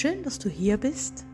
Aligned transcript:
Schön, 0.00 0.22
dass 0.22 0.38
du 0.38 0.48
hier 0.48 0.78
bist. 0.78 1.26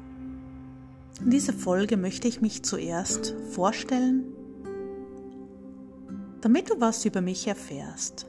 In 1.20 1.30
dieser 1.30 1.52
Folge 1.52 1.96
möchte 1.96 2.26
ich 2.26 2.40
mich 2.40 2.64
zuerst 2.64 3.32
vorstellen, 3.52 4.24
damit 6.40 6.68
du 6.68 6.80
was 6.80 7.04
über 7.04 7.20
mich 7.20 7.46
erfährst. 7.46 8.26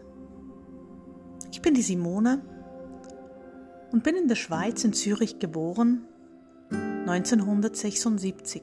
Ich 1.52 1.64
bin 1.64 1.74
die 1.74 1.82
Simone 1.82 2.44
und 3.92 4.04
bin 4.04 4.16
in 4.16 4.28
der 4.28 4.36
Schweiz 4.36 4.84
in 4.84 4.94
Zürich 4.94 5.40
geboren, 5.40 6.06
1976. 6.70 8.62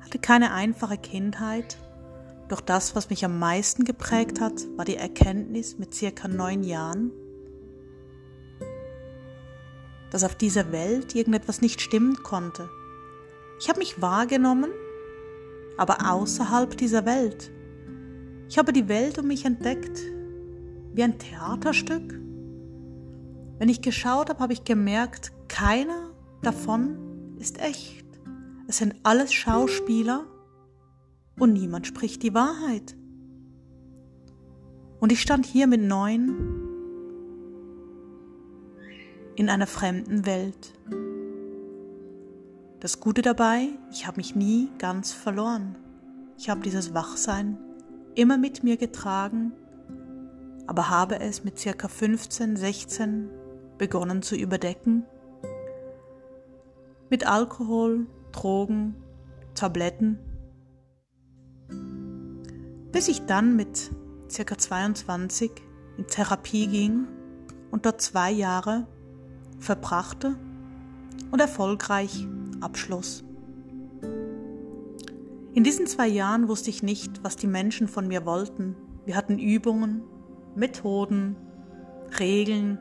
Hatte 0.00 0.18
keine 0.18 0.52
einfache 0.52 0.98
Kindheit, 0.98 1.78
doch 2.48 2.60
das, 2.60 2.94
was 2.94 3.08
mich 3.08 3.24
am 3.24 3.38
meisten 3.38 3.84
geprägt 3.84 4.42
hat, 4.42 4.66
war 4.76 4.84
die 4.84 4.96
Erkenntnis 4.96 5.78
mit 5.78 5.94
circa 5.94 6.28
neun 6.28 6.62
Jahren, 6.62 7.12
dass 10.16 10.24
auf 10.24 10.34
dieser 10.34 10.72
Welt 10.72 11.14
irgendetwas 11.14 11.60
nicht 11.60 11.82
stimmen 11.82 12.22
konnte. 12.22 12.70
Ich 13.60 13.68
habe 13.68 13.80
mich 13.80 14.00
wahrgenommen, 14.00 14.70
aber 15.76 16.10
außerhalb 16.10 16.74
dieser 16.74 17.04
Welt. 17.04 17.52
Ich 18.48 18.56
habe 18.56 18.72
die 18.72 18.88
Welt 18.88 19.18
um 19.18 19.26
mich 19.26 19.44
entdeckt, 19.44 20.00
wie 20.94 21.02
ein 21.02 21.18
Theaterstück. 21.18 22.14
Wenn 23.58 23.68
ich 23.68 23.82
geschaut 23.82 24.30
habe, 24.30 24.40
habe 24.40 24.54
ich 24.54 24.64
gemerkt, 24.64 25.32
keiner 25.48 26.08
davon 26.40 27.36
ist 27.38 27.60
echt. 27.60 28.06
Es 28.68 28.78
sind 28.78 28.94
alles 29.02 29.34
Schauspieler 29.34 30.24
und 31.38 31.52
niemand 31.52 31.86
spricht 31.86 32.22
die 32.22 32.32
Wahrheit. 32.32 32.96
Und 34.98 35.12
ich 35.12 35.20
stand 35.20 35.44
hier 35.44 35.66
mit 35.66 35.82
neun 35.82 36.55
in 39.36 39.50
einer 39.50 39.66
fremden 39.66 40.24
Welt. 40.26 40.72
Das 42.80 43.00
Gute 43.00 43.22
dabei, 43.22 43.68
ich 43.92 44.06
habe 44.06 44.16
mich 44.16 44.34
nie 44.34 44.68
ganz 44.78 45.12
verloren. 45.12 45.76
Ich 46.38 46.48
habe 46.48 46.62
dieses 46.62 46.94
Wachsein 46.94 47.58
immer 48.14 48.38
mit 48.38 48.64
mir 48.64 48.76
getragen, 48.76 49.52
aber 50.66 50.88
habe 50.88 51.20
es 51.20 51.44
mit 51.44 51.58
circa 51.58 51.88
15, 51.88 52.56
16 52.56 53.30
begonnen 53.78 54.22
zu 54.22 54.36
überdecken. 54.36 55.04
Mit 57.10 57.26
Alkohol, 57.26 58.06
Drogen, 58.32 58.96
Tabletten. 59.54 60.18
Bis 62.90 63.08
ich 63.08 63.26
dann 63.26 63.54
mit 63.56 63.90
circa 64.30 64.56
22 64.56 65.50
in 65.98 66.06
Therapie 66.06 66.66
ging 66.66 67.06
und 67.70 67.84
dort 67.86 68.00
zwei 68.00 68.30
Jahre 68.30 68.86
verbrachte 69.58 70.36
und 71.30 71.40
erfolgreich 71.40 72.26
abschloss. 72.60 73.24
In 75.54 75.64
diesen 75.64 75.86
zwei 75.86 76.06
Jahren 76.06 76.48
wusste 76.48 76.70
ich 76.70 76.82
nicht, 76.82 77.24
was 77.24 77.36
die 77.36 77.46
Menschen 77.46 77.88
von 77.88 78.08
mir 78.08 78.26
wollten. 78.26 78.76
Wir 79.06 79.16
hatten 79.16 79.38
Übungen, 79.38 80.02
Methoden, 80.54 81.36
Regeln, 82.18 82.78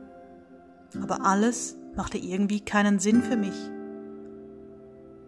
aber 1.02 1.26
alles 1.26 1.78
machte 1.96 2.18
irgendwie 2.18 2.60
keinen 2.60 3.00
Sinn 3.00 3.24
für 3.24 3.38
mich. 3.38 3.56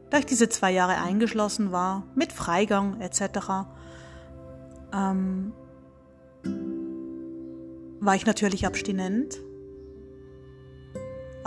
Da 0.10 0.20
ich 0.20 0.26
diese 0.26 0.50
zwei 0.50 0.72
Jahre 0.72 1.02
eingeschlossen 1.02 1.72
war, 1.72 2.04
mit 2.16 2.34
Freigang 2.34 3.00
etc., 3.02 3.66
ähm, 4.94 5.54
war 8.00 8.16
ich 8.16 8.26
natürlich 8.26 8.66
abstinent 8.66 9.38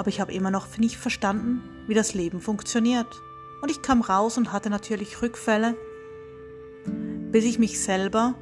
aber 0.01 0.09
ich 0.09 0.19
habe 0.19 0.33
immer 0.33 0.51
noch 0.51 0.79
nicht 0.79 0.97
verstanden, 0.97 1.61
wie 1.87 1.93
das 1.93 2.15
Leben 2.15 2.41
funktioniert. 2.41 3.21
Und 3.61 3.71
ich 3.71 3.83
kam 3.83 4.01
raus 4.01 4.39
und 4.39 4.51
hatte 4.51 4.71
natürlich 4.71 5.21
Rückfälle, 5.21 5.77
bis 7.31 7.45
ich 7.45 7.59
mich 7.59 7.79
selber 7.79 8.35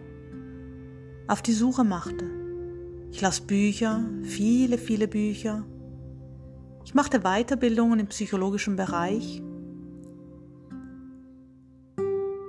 auf 1.26 1.42
die 1.42 1.52
Suche 1.52 1.82
machte. 1.82 2.30
Ich 3.10 3.20
las 3.20 3.40
Bücher, 3.40 4.08
viele, 4.22 4.78
viele 4.78 5.08
Bücher. 5.08 5.66
Ich 6.84 6.94
machte 6.94 7.22
Weiterbildungen 7.22 7.98
im 7.98 8.06
psychologischen 8.06 8.76
Bereich. 8.76 9.42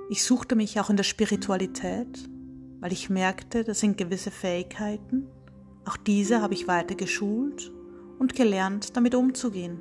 Ich 0.08 0.22
suchte 0.22 0.54
mich 0.54 0.78
auch 0.78 0.88
in 0.88 0.96
der 0.96 1.02
Spiritualität, 1.02 2.30
weil 2.78 2.92
ich 2.92 3.10
merkte, 3.10 3.64
das 3.64 3.80
sind 3.80 3.98
gewisse 3.98 4.30
Fähigkeiten. 4.30 5.26
Auch 5.84 5.96
diese 5.96 6.42
habe 6.42 6.54
ich 6.54 6.68
weiter 6.68 6.94
geschult 6.94 7.72
und 8.20 8.36
gelernt, 8.36 8.96
damit 8.96 9.16
umzugehen. 9.16 9.80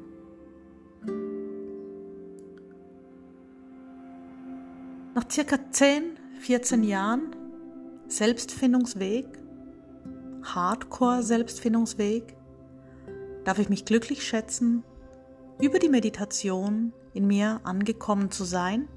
Nach 5.13 5.29
circa 5.29 5.57
10, 5.69 6.17
14 6.39 6.83
Jahren 6.83 7.35
Selbstfindungsweg, 8.07 9.25
Hardcore-Selbstfindungsweg, 10.43 12.37
darf 13.43 13.59
ich 13.59 13.67
mich 13.67 13.83
glücklich 13.83 14.25
schätzen, 14.25 14.83
über 15.61 15.77
die 15.77 15.89
Meditation 15.89 16.93
in 17.13 17.27
mir 17.27 17.59
angekommen 17.65 18.31
zu 18.31 18.45
sein 18.45 18.87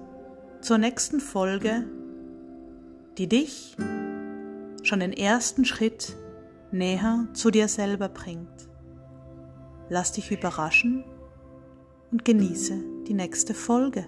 zur 0.61 0.77
nächsten 0.77 1.19
Folge, 1.19 1.85
die 3.17 3.27
dich 3.27 3.75
schon 4.83 4.99
den 4.99 5.13
ersten 5.13 5.65
Schritt 5.65 6.15
näher 6.71 7.27
zu 7.33 7.51
dir 7.51 7.67
selber 7.67 8.09
bringt. 8.09 8.69
Lass 9.89 10.13
dich 10.13 10.31
überraschen 10.31 11.03
und 12.11 12.25
genieße 12.25 12.81
die 13.07 13.13
nächste 13.13 13.53
Folge. 13.53 14.07